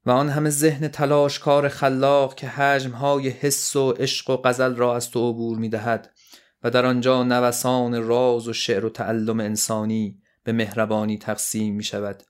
و 0.07 0.11
آن 0.11 0.29
همه 0.29 0.51
ذهن 0.51 0.89
تلاشکار 0.89 1.69
خلاق 1.69 2.35
که 2.35 2.49
های 2.49 3.29
حس 3.29 3.77
و 3.77 3.93
عشق 3.93 4.31
و 4.31 4.37
غزل 4.37 4.77
را 4.77 4.97
از 4.97 5.11
تو 5.11 5.31
عبور 5.31 5.59
می 5.59 5.69
دهد 5.69 6.15
و 6.63 6.71
در 6.71 6.87
آنجا 6.87 7.23
نوسان 7.23 8.03
راز 8.03 8.49
و 8.49 8.53
شعر 8.53 8.85
و 8.85 8.91
تعلم 8.91 9.41
انسانی 9.41 10.23
به 10.43 10.53
مهربانی 10.53 11.19
تقسیم 11.19 11.75
می 11.75 11.85
شود 11.85 12.23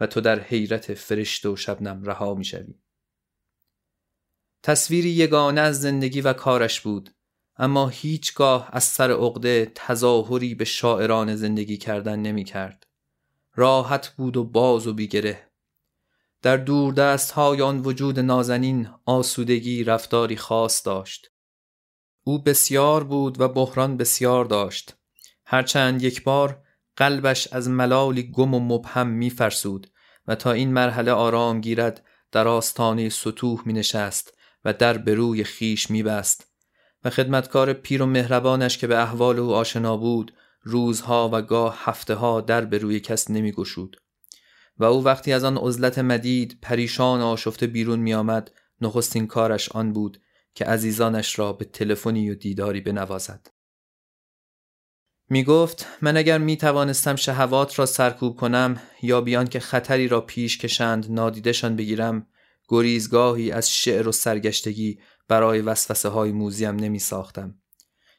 و 0.00 0.06
تو 0.06 0.20
در 0.20 0.40
حیرت 0.40 0.94
فرشت 0.94 1.46
و 1.46 1.56
شبنم 1.56 2.02
رها 2.04 2.34
می 2.34 2.44
شوی. 2.44 2.74
تصویری 4.62 5.08
یگانه 5.08 5.60
از 5.60 5.80
زندگی 5.80 6.20
و 6.20 6.32
کارش 6.32 6.80
بود 6.80 7.10
اما 7.56 7.88
هیچگاه 7.88 8.68
از 8.72 8.84
سر 8.84 9.10
عقده 9.10 9.72
تظاهری 9.74 10.54
به 10.54 10.64
شاعران 10.64 11.36
زندگی 11.36 11.76
کردن 11.76 12.18
نمی 12.18 12.44
کرد. 12.44 12.86
راحت 13.54 14.08
بود 14.08 14.36
و 14.36 14.44
باز 14.44 14.86
و 14.86 14.94
بیگره 14.94 15.45
در 16.46 16.56
دور 16.56 16.94
دست 16.94 17.30
های 17.30 17.62
آن 17.62 17.80
وجود 17.80 18.20
نازنین 18.20 18.88
آسودگی 19.04 19.84
رفتاری 19.84 20.36
خاص 20.36 20.86
داشت 20.86 21.30
او 22.24 22.42
بسیار 22.42 23.04
بود 23.04 23.40
و 23.40 23.48
بحران 23.48 23.96
بسیار 23.96 24.44
داشت 24.44 24.96
هرچند 25.46 26.02
یک 26.02 26.24
بار 26.24 26.62
قلبش 26.96 27.52
از 27.52 27.68
ملالی 27.68 28.22
گم 28.22 28.54
و 28.54 28.60
مبهم 28.60 29.06
می 29.06 29.30
فرسود 29.30 29.86
و 30.26 30.34
تا 30.34 30.52
این 30.52 30.72
مرحله 30.72 31.12
آرام 31.12 31.60
گیرد 31.60 32.06
در 32.32 32.48
آستانه 32.48 33.08
سطوح 33.08 33.62
می 33.66 33.72
نشست 33.72 34.38
و 34.64 34.72
در 34.72 34.98
به 34.98 35.44
خیش 35.44 35.90
میبست 35.90 36.46
و 37.04 37.10
خدمتکار 37.10 37.72
پیر 37.72 38.02
و 38.02 38.06
مهربانش 38.06 38.78
که 38.78 38.86
به 38.86 39.02
احوال 39.02 39.38
او 39.38 39.54
آشنا 39.54 39.96
بود 39.96 40.34
روزها 40.62 41.30
و 41.32 41.42
گاه 41.42 41.76
هفته 41.78 42.14
ها 42.14 42.40
در 42.40 42.64
به 42.64 43.00
کس 43.00 43.30
نمی 43.30 43.52
گشود. 43.52 43.96
و 44.78 44.84
او 44.84 45.04
وقتی 45.04 45.32
از 45.32 45.44
آن 45.44 45.56
عزلت 45.56 45.98
مدید 45.98 46.58
پریشان 46.62 47.20
آشفته 47.20 47.66
بیرون 47.66 47.98
می 47.98 48.14
آمد 48.14 48.50
نخستین 48.80 49.26
کارش 49.26 49.68
آن 49.72 49.92
بود 49.92 50.20
که 50.54 50.64
عزیزانش 50.64 51.38
را 51.38 51.52
به 51.52 51.64
تلفنی 51.64 52.30
و 52.30 52.34
دیداری 52.34 52.80
بنوازد. 52.80 53.46
می 55.30 55.44
گفت 55.44 55.86
من 56.02 56.16
اگر 56.16 56.38
می 56.38 56.56
توانستم 56.56 57.16
شهوات 57.16 57.78
را 57.78 57.86
سرکوب 57.86 58.36
کنم 58.36 58.80
یا 59.02 59.20
بیان 59.20 59.46
که 59.46 59.60
خطری 59.60 60.08
را 60.08 60.20
پیش 60.20 60.58
کشند 60.58 61.06
نادیدشان 61.10 61.76
بگیرم 61.76 62.26
گریزگاهی 62.68 63.50
از 63.50 63.70
شعر 63.70 64.08
و 64.08 64.12
سرگشتگی 64.12 64.98
برای 65.28 65.60
وسوسه 65.60 66.08
های 66.08 66.32
موزیم 66.32 66.76
نمی 66.76 66.98
ساختم. 66.98 67.54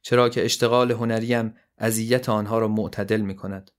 چرا 0.02 0.30
که 0.30 0.46
اشتغال 0.46 0.92
هنریم 0.92 1.56
اذیت 1.78 2.30
آنها 2.30 2.60
را 2.60 2.68
معتدل 2.68 3.22
می 3.22 3.36
کند. 3.36 3.72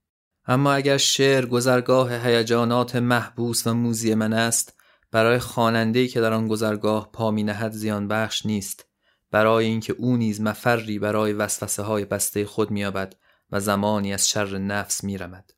اما 0.51 0.73
اگر 0.73 0.97
شعر 0.97 1.45
گذرگاه 1.45 2.27
هیجانات 2.27 2.95
محبوس 2.95 3.67
و 3.67 3.73
موزی 3.73 4.15
من 4.15 4.33
است 4.33 4.73
برای 5.11 5.39
خواننده‌ای 5.39 6.07
که 6.07 6.21
در 6.21 6.33
آن 6.33 6.47
گذرگاه 6.47 7.11
پا 7.11 7.31
می 7.31 7.43
نهد 7.43 7.71
زیان 7.71 8.07
بخش 8.07 8.45
نیست. 8.45 8.85
برای 9.31 9.65
اینکه 9.65 9.93
او 9.93 10.17
نیز 10.17 10.41
مفری 10.41 10.99
برای 10.99 11.33
وسوسه 11.33 11.83
های 11.83 12.05
بسته 12.05 12.45
خود 12.45 12.71
مییابد 12.71 13.15
و 13.51 13.59
زمانی 13.59 14.13
از 14.13 14.29
شر 14.29 14.57
نفس 14.57 15.03
میرمد. 15.03 15.53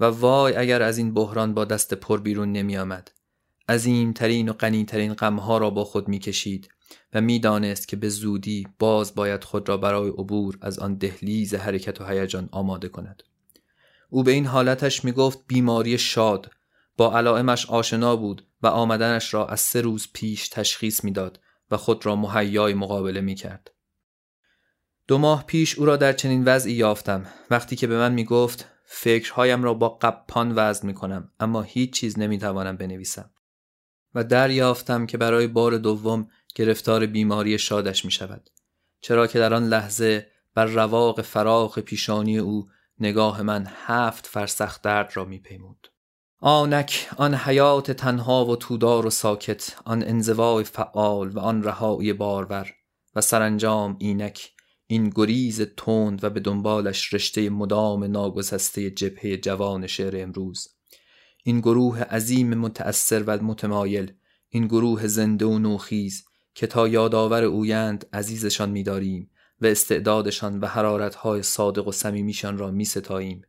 و 0.00 0.04
وای 0.04 0.56
اگر 0.56 0.82
از 0.82 0.98
این 0.98 1.14
بحران 1.14 1.54
با 1.54 1.64
دست 1.64 1.94
پر 1.94 2.20
بیرون 2.20 2.52
نمی 2.52 2.76
آمد 2.76 3.10
عظیمترین 3.68 4.48
و 4.48 4.52
غنیترین 4.52 5.14
غمها 5.14 5.58
را 5.58 5.70
با 5.70 5.84
خود 5.84 6.08
می‌کشید 6.08 6.68
و 7.12 7.20
می‌دانست 7.20 7.88
که 7.88 7.96
به 7.96 8.08
زودی 8.08 8.66
باز 8.78 9.14
باید 9.14 9.44
خود 9.44 9.68
را 9.68 9.76
برای 9.76 10.08
عبور 10.08 10.58
از 10.60 10.78
آن 10.78 10.94
دهلیز 10.94 11.54
حرکت 11.54 12.00
و 12.00 12.04
هیجان 12.04 12.48
آماده 12.52 12.88
کند. 12.88 13.22
او 14.14 14.22
به 14.22 14.32
این 14.32 14.46
حالتش 14.46 15.04
می‌گفت 15.04 15.38
بیماری 15.46 15.98
شاد. 15.98 16.50
با 16.96 17.18
علائمش 17.18 17.66
آشنا 17.66 18.16
بود 18.16 18.46
و 18.62 18.66
آمدنش 18.66 19.34
را 19.34 19.46
از 19.46 19.60
سه 19.60 19.80
روز 19.80 20.08
پیش 20.12 20.48
تشخیص 20.48 21.04
می‌داد 21.04 21.40
و 21.70 21.76
خود 21.76 22.06
را 22.06 22.16
مهیای 22.16 22.74
مقابله 22.74 23.20
می 23.20 23.34
کرد. 23.34 23.70
دو 25.08 25.18
ماه 25.18 25.46
پیش 25.46 25.78
او 25.78 25.84
را 25.84 25.96
در 25.96 26.12
چنین 26.12 26.44
وضعی 26.44 26.72
یافتم. 26.72 27.26
وقتی 27.50 27.76
که 27.76 27.86
به 27.86 27.98
من 27.98 28.12
می 28.12 28.24
گفت 28.24 28.68
فکرهایم 28.84 29.62
را 29.62 29.74
با 29.74 29.88
قپان 29.88 30.52
وزن 30.56 30.86
می 30.86 30.94
کنم 30.94 31.30
اما 31.40 31.62
هیچ 31.62 31.92
چیز 31.92 32.18
نمی 32.18 32.38
توانم 32.38 32.76
بنویسم. 32.76 33.30
و 34.14 34.24
دریافتم 34.24 35.06
که 35.06 35.18
برای 35.18 35.46
بار 35.46 35.78
دوم 35.78 36.28
گرفتار 36.54 37.06
بیماری 37.06 37.58
شادش 37.58 38.04
می 38.04 38.10
شود 38.10 38.50
چرا 39.00 39.26
که 39.26 39.38
در 39.38 39.54
آن 39.54 39.68
لحظه 39.68 40.26
بر 40.54 40.64
رواق 40.64 41.22
فراخ 41.22 41.78
پیشانی 41.78 42.38
او 42.38 42.68
نگاه 43.00 43.42
من 43.42 43.66
هفت 43.68 44.26
فرسخ 44.26 44.82
درد 44.82 45.10
را 45.14 45.24
می 45.24 45.38
پیمود. 45.38 45.88
آنک 46.40 47.08
آن 47.16 47.34
حیات 47.34 47.90
تنها 47.90 48.46
و 48.46 48.56
تودار 48.56 49.06
و 49.06 49.10
ساکت 49.10 49.76
آن 49.84 50.02
انزوای 50.02 50.64
فعال 50.64 51.28
و 51.28 51.38
آن 51.38 51.62
رهایی 51.62 52.12
بارور 52.12 52.72
و 53.14 53.20
سرانجام 53.20 53.96
اینک 54.00 54.50
این 54.86 55.12
گریز 55.14 55.60
تند 55.76 56.24
و 56.24 56.30
به 56.30 56.40
دنبالش 56.40 57.14
رشته 57.14 57.50
مدام 57.50 58.04
ناگسسته 58.04 58.90
جبهه 58.90 59.36
جوان 59.36 59.86
شعر 59.86 60.22
امروز 60.22 60.68
این 61.44 61.60
گروه 61.60 62.02
عظیم 62.02 62.54
متأثر 62.54 63.22
و 63.22 63.42
متمایل 63.42 64.12
این 64.48 64.66
گروه 64.66 65.06
زنده 65.06 65.46
و 65.46 65.58
نوخیز 65.58 66.24
که 66.54 66.66
تا 66.66 66.88
یادآور 66.88 67.44
اویند 67.44 68.06
عزیزشان 68.12 68.70
می‌داریم 68.70 69.30
و 69.64 69.66
استعدادشان 69.66 70.60
و 70.60 70.66
حرارتهای 70.66 71.42
صادق 71.42 71.88
و 71.88 71.92
صمیمیشان 71.92 72.58
را 72.58 72.70
میستاییم 72.70 73.42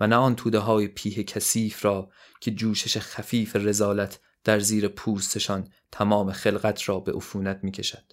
و 0.00 0.06
نه 0.06 0.16
آن 0.16 0.36
توده 0.36 0.58
های 0.58 0.88
پیه 0.88 1.24
کثیف 1.24 1.84
را 1.84 2.10
که 2.40 2.50
جوشش 2.50 2.98
خفیف 2.98 3.56
رزالت 3.56 4.20
در 4.44 4.60
زیر 4.60 4.88
پوستشان 4.88 5.68
تمام 5.92 6.32
خلقت 6.32 6.88
را 6.88 7.00
به 7.00 7.12
عفونت 7.12 7.60
می 7.62 7.72
کشد. 7.72 8.12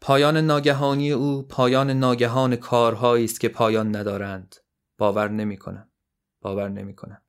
پایان 0.00 0.36
ناگهانی 0.36 1.12
او 1.12 1.42
پایان 1.42 1.90
ناگهان 1.90 2.56
کارهایی 2.56 3.24
است 3.24 3.40
که 3.40 3.48
پایان 3.48 3.96
ندارند 3.96 4.56
باور 4.98 5.28
نمی 5.28 5.56
کنم. 5.56 5.88
باور 6.40 6.68
نمی 6.68 6.94
کنم. 6.94 7.22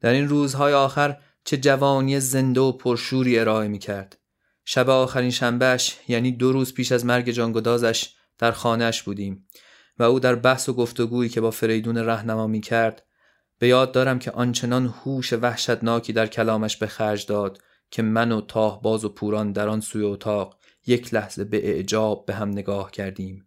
در 0.00 0.10
این 0.10 0.28
روزهای 0.28 0.72
آخر 0.72 1.22
چه 1.44 1.56
جوانی 1.56 2.20
زنده 2.20 2.60
و 2.60 2.72
پرشوری 2.72 3.38
ارائه 3.38 3.68
می 3.68 3.78
کرد. 3.78 4.18
شب 4.64 4.90
آخرین 4.90 5.30
شنبهش 5.30 5.98
یعنی 6.08 6.32
دو 6.32 6.52
روز 6.52 6.74
پیش 6.74 6.92
از 6.92 7.06
مرگ 7.06 7.30
جانگدازش 7.30 8.14
در 8.38 8.52
خانهش 8.52 9.02
بودیم 9.02 9.48
و 9.98 10.02
او 10.02 10.20
در 10.20 10.34
بحث 10.34 10.68
و 10.68 10.72
گفتگویی 10.72 11.28
که 11.28 11.40
با 11.40 11.50
فریدون 11.50 11.98
رهنما 11.98 12.46
می 12.46 12.60
کرد 12.60 13.06
به 13.58 13.68
یاد 13.68 13.92
دارم 13.92 14.18
که 14.18 14.30
آنچنان 14.30 14.86
هوش 14.86 15.32
وحشتناکی 15.32 16.12
در 16.12 16.26
کلامش 16.26 16.76
به 16.76 16.86
خرج 16.86 17.26
داد 17.26 17.62
که 17.90 18.02
من 18.02 18.32
و 18.32 18.40
تاه 18.40 18.82
باز 18.82 19.04
و 19.04 19.08
پوران 19.08 19.52
در 19.52 19.68
آن 19.68 19.80
سوی 19.80 20.04
اتاق 20.04 20.58
یک 20.86 21.14
لحظه 21.14 21.44
به 21.44 21.68
اعجاب 21.68 22.26
به 22.26 22.34
هم 22.34 22.50
نگاه 22.50 22.90
کردیم 22.90 23.46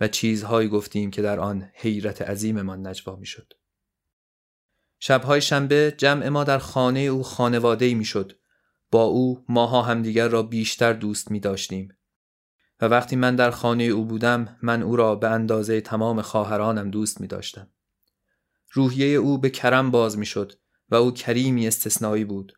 و 0.00 0.08
چیزهایی 0.08 0.68
گفتیم 0.68 1.10
که 1.10 1.22
در 1.22 1.40
آن 1.40 1.70
حیرت 1.74 2.22
عظیممان 2.22 2.86
نجوا 2.86 3.16
می‌شد. 3.16 3.52
شبهای 4.98 5.40
شنبه 5.40 5.94
جمع 5.98 6.28
ما 6.28 6.44
در 6.44 6.58
خانه 6.58 7.00
او 7.00 7.22
خانواده 7.22 7.94
می 7.94 8.04
شد. 8.04 8.32
با 8.90 9.02
او 9.02 9.44
ماها 9.48 9.82
همدیگر 9.82 10.28
را 10.28 10.42
بیشتر 10.42 10.92
دوست 10.92 11.30
می 11.30 11.40
داشتیم. 11.40 11.96
و 12.80 12.84
وقتی 12.84 13.16
من 13.16 13.36
در 13.36 13.50
خانه 13.50 13.84
او 13.84 14.04
بودم 14.04 14.56
من 14.62 14.82
او 14.82 14.96
را 14.96 15.14
به 15.14 15.30
اندازه 15.30 15.80
تمام 15.80 16.22
خواهرانم 16.22 16.90
دوست 16.90 17.20
می 17.20 17.26
داشتم. 17.26 17.68
روحیه 18.72 19.06
او 19.06 19.38
به 19.38 19.50
کرم 19.50 19.90
باز 19.90 20.18
می 20.18 20.26
شد 20.26 20.52
و 20.90 20.94
او 20.94 21.10
کریمی 21.10 21.66
استثنایی 21.66 22.24
بود. 22.24 22.52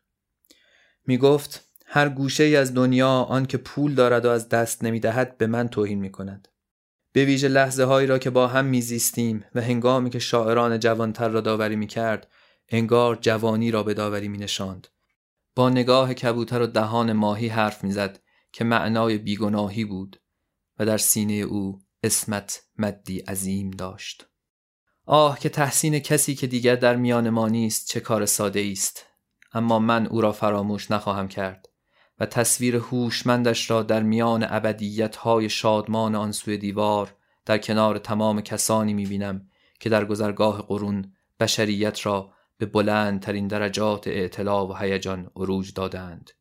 می 1.07 1.17
گفت 1.17 1.65
هر 1.85 2.09
گوشه 2.09 2.43
ای 2.43 2.55
از 2.55 2.73
دنیا 2.73 3.09
آن 3.09 3.45
که 3.45 3.57
پول 3.57 3.95
دارد 3.95 4.25
و 4.25 4.29
از 4.29 4.49
دست 4.49 4.83
نمی 4.83 4.99
دهد 4.99 5.37
به 5.37 5.47
من 5.47 5.67
توهین 5.67 5.99
می 5.99 6.11
کند. 6.11 6.47
به 7.11 7.25
ویژه 7.25 7.47
لحظه 7.47 7.83
هایی 7.83 8.07
را 8.07 8.19
که 8.19 8.29
با 8.29 8.47
هم 8.47 8.65
میزیستیم 8.65 9.45
و 9.55 9.61
هنگامی 9.61 10.09
که 10.09 10.19
شاعران 10.19 10.79
جوانتر 10.79 11.29
را 11.29 11.41
داوری 11.41 11.75
می 11.75 11.87
کرد 11.87 12.27
انگار 12.69 13.15
جوانی 13.15 13.71
را 13.71 13.83
به 13.83 13.93
داوری 13.93 14.27
می 14.27 14.37
نشاند. 14.37 14.87
با 15.59 15.69
نگاه 15.69 16.13
کبوتر 16.13 16.61
و 16.61 16.67
دهان 16.67 17.13
ماهی 17.13 17.47
حرف 17.47 17.83
می‌زد 17.83 18.19
که 18.51 18.63
معنای 18.63 19.17
بیگناهی 19.17 19.85
بود 19.85 20.21
و 20.79 20.85
در 20.85 20.97
سینه 20.97 21.33
او 21.33 21.79
اسمت 22.03 22.61
مدی 22.77 23.19
عظیم 23.19 23.71
داشت. 23.71 24.25
آه 25.05 25.39
که 25.39 25.49
تحسین 25.49 25.99
کسی 25.99 26.35
که 26.35 26.47
دیگر 26.47 26.75
در 26.75 26.95
میان 26.95 27.29
ما 27.29 27.47
نیست 27.47 27.87
چه 27.87 27.99
کار 27.99 28.25
ساده 28.25 28.69
است 28.71 29.05
اما 29.53 29.79
من 29.79 30.07
او 30.07 30.21
را 30.21 30.31
فراموش 30.31 30.91
نخواهم 30.91 31.27
کرد 31.27 31.69
و 32.19 32.25
تصویر 32.25 32.75
هوشمندش 32.75 33.69
را 33.69 33.83
در 33.83 34.03
میان 34.03 34.45
ابدیت 34.49 35.15
های 35.15 35.49
شادمان 35.49 36.15
آن 36.15 36.31
سوی 36.31 36.57
دیوار 36.57 37.15
در 37.45 37.57
کنار 37.57 37.97
تمام 37.97 38.41
کسانی 38.41 38.93
می‌بینم 38.93 39.49
که 39.79 39.89
در 39.89 40.05
گذرگاه 40.05 40.61
قرون 40.61 41.13
بشریت 41.39 42.05
را 42.05 42.33
به 42.59 42.65
بلندترین 42.65 43.47
درجات 43.47 44.07
اعتلا 44.07 44.67
و 44.67 44.77
هیجان 44.77 45.31
عروج 45.35 45.73
دادند 45.73 46.31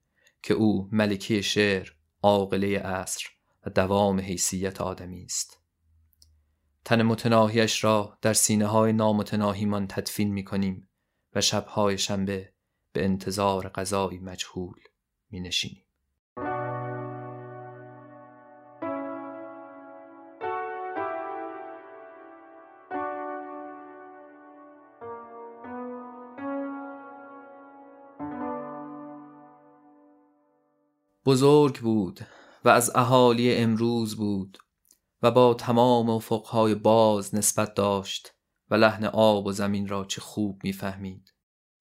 که 0.42 0.54
او 0.54 0.88
ملکی 0.92 1.42
شعر 1.42 1.90
عاقله 2.22 2.78
عصر 2.78 3.28
و 3.66 3.70
دوام 3.70 4.20
حیثیت 4.20 4.80
آدمی 4.80 5.24
است 5.24 5.60
تن 6.84 7.02
متناهیش 7.02 7.84
را 7.84 8.18
در 8.22 8.32
سینه 8.32 8.66
های 8.66 8.92
نامتناهیمان 8.92 9.86
تدفین 9.86 10.32
می 10.32 10.44
کنیم 10.44 10.88
و 11.34 11.40
شبهای 11.40 11.98
شنبه 11.98 12.52
به 12.92 13.04
انتظار 13.04 13.68
غذایی 13.68 14.18
مجهول 14.18 14.80
می 15.30 15.40
نشینیم. 15.40 15.87
بزرگ 31.28 31.80
بود 31.80 32.20
و 32.64 32.68
از 32.68 32.92
اهالی 32.94 33.54
امروز 33.54 34.16
بود 34.16 34.58
و 35.22 35.30
با 35.30 35.54
تمام 35.54 36.10
افقهای 36.10 36.74
باز 36.74 37.34
نسبت 37.34 37.74
داشت 37.74 38.34
و 38.70 38.74
لحن 38.74 39.04
آب 39.04 39.46
و 39.46 39.52
زمین 39.52 39.88
را 39.88 40.04
چه 40.04 40.20
خوب 40.20 40.60
می‌فهمید. 40.64 41.34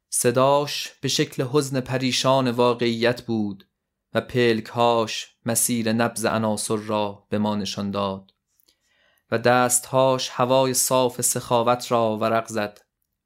صداش 0.09 0.93
به 1.01 1.07
شکل 1.07 1.43
حزن 1.43 1.79
پریشان 1.79 2.51
واقعیت 2.51 3.21
بود 3.21 3.67
و 4.13 4.21
پلکهاش 4.21 5.35
مسیر 5.45 5.93
نبز 5.93 6.25
عناصر 6.25 6.75
را 6.75 7.27
به 7.29 7.37
ما 7.37 7.55
نشان 7.55 7.91
داد 7.91 8.33
و 9.31 9.37
دستهاش 9.37 10.29
هوای 10.29 10.73
صاف 10.73 11.21
سخاوت 11.21 11.91
را 11.91 12.17
ورق 12.17 12.47
زد 12.47 12.79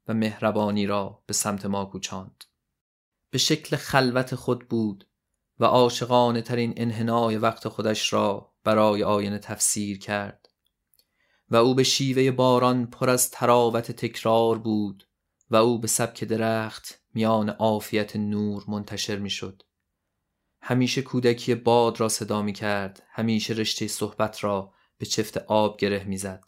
و 0.08 0.14
مهربانی 0.14 0.86
را 0.86 1.22
به 1.26 1.32
سمت 1.32 1.66
ما 1.66 1.84
کوچاند. 1.84 2.44
به 3.30 3.38
شکل 3.38 3.76
خلوت 3.76 4.34
خود 4.34 4.68
بود 4.68 5.06
و 5.60 5.64
عاشقانه 5.64 6.42
ترین 6.42 6.74
انحنای 6.76 7.36
وقت 7.36 7.68
خودش 7.68 8.12
را 8.12 8.52
برای 8.64 9.02
آینه 9.02 9.38
تفسیر 9.38 9.98
کرد 9.98 10.48
و 11.50 11.56
او 11.56 11.74
به 11.74 11.82
شیوه 11.82 12.30
باران 12.30 12.86
پر 12.86 13.10
از 13.10 13.30
تراوت 13.30 13.92
تکرار 13.92 14.58
بود 14.58 15.08
و 15.50 15.56
او 15.56 15.78
به 15.78 15.88
سبک 15.88 16.24
درخت 16.24 17.00
میان 17.14 17.48
عافیت 17.48 18.16
نور 18.16 18.64
منتشر 18.68 19.16
می‌شد. 19.16 19.62
همیشه 20.62 21.02
کودکی 21.02 21.54
باد 21.54 22.00
را 22.00 22.08
صدا 22.08 22.42
می 22.42 22.52
کرد 22.52 23.02
همیشه 23.10 23.54
رشته 23.54 23.88
صحبت 23.88 24.44
را 24.44 24.72
به 24.98 25.06
چفت 25.06 25.36
آب 25.36 25.76
گره 25.76 26.04
می‌زد. 26.04 26.44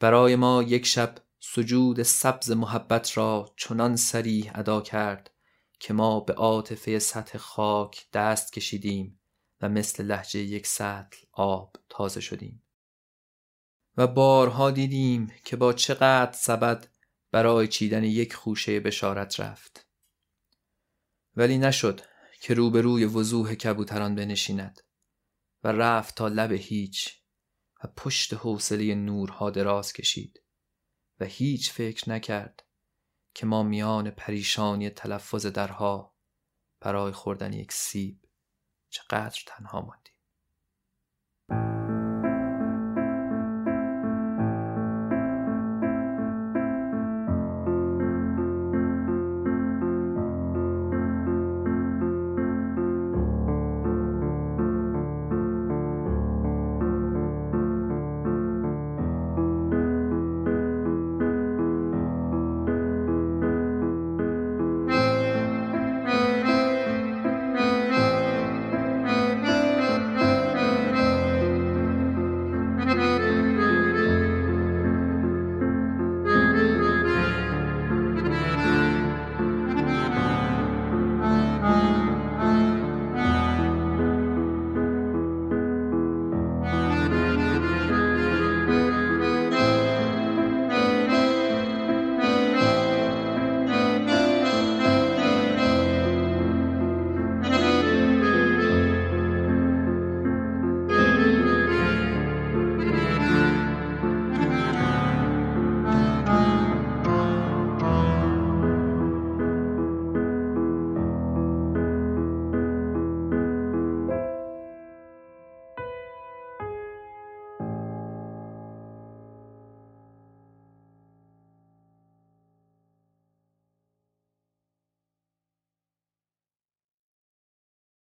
برای 0.00 0.36
ما 0.36 0.62
یک 0.62 0.86
شب 0.86 1.14
سجود 1.40 2.02
سبز 2.02 2.50
محبت 2.50 3.16
را 3.16 3.52
چنان 3.56 3.96
سریح 3.96 4.50
ادا 4.54 4.80
کرد 4.80 5.30
که 5.78 5.92
ما 5.92 6.20
به 6.20 6.32
عاطفه 6.32 6.98
سطح 6.98 7.38
خاک 7.38 8.06
دست 8.12 8.52
کشیدیم 8.52 9.20
و 9.60 9.68
مثل 9.68 10.04
لحجه 10.04 10.40
یک 10.40 10.66
سطل 10.66 11.16
آب 11.32 11.76
تازه 11.88 12.20
شدیم. 12.20 12.62
و 13.96 14.06
بارها 14.06 14.70
دیدیم 14.70 15.32
که 15.44 15.56
با 15.56 15.72
چقدر 15.72 16.32
سبد 16.32 16.88
برای 17.30 17.68
چیدن 17.68 18.04
یک 18.04 18.34
خوشه 18.34 18.80
بشارت 18.80 19.40
رفت. 19.40 19.86
ولی 21.36 21.58
نشد 21.58 22.00
که 22.40 22.54
روبروی 22.54 23.04
وضوح 23.04 23.54
کبوتران 23.54 24.14
بنشیند 24.14 24.80
و 25.64 25.68
رفت 25.68 26.14
تا 26.14 26.28
لب 26.28 26.52
هیچ 26.52 27.22
و 27.84 27.88
پشت 27.96 28.34
حوصله 28.34 28.94
نورها 28.94 29.50
دراز 29.50 29.92
کشید 29.92 30.42
و 31.20 31.24
هیچ 31.24 31.72
فکر 31.72 32.10
نکرد 32.10 32.65
که 33.36 33.46
ما 33.46 33.62
میان 33.62 34.10
پریشانی 34.10 34.90
تلفظ 34.90 35.46
درها 35.46 36.14
برای 36.80 37.12
خوردن 37.12 37.52
یک 37.52 37.72
سیب 37.72 38.26
چقدر 38.90 39.42
تنها 39.46 39.80
ماندیم 39.80 40.05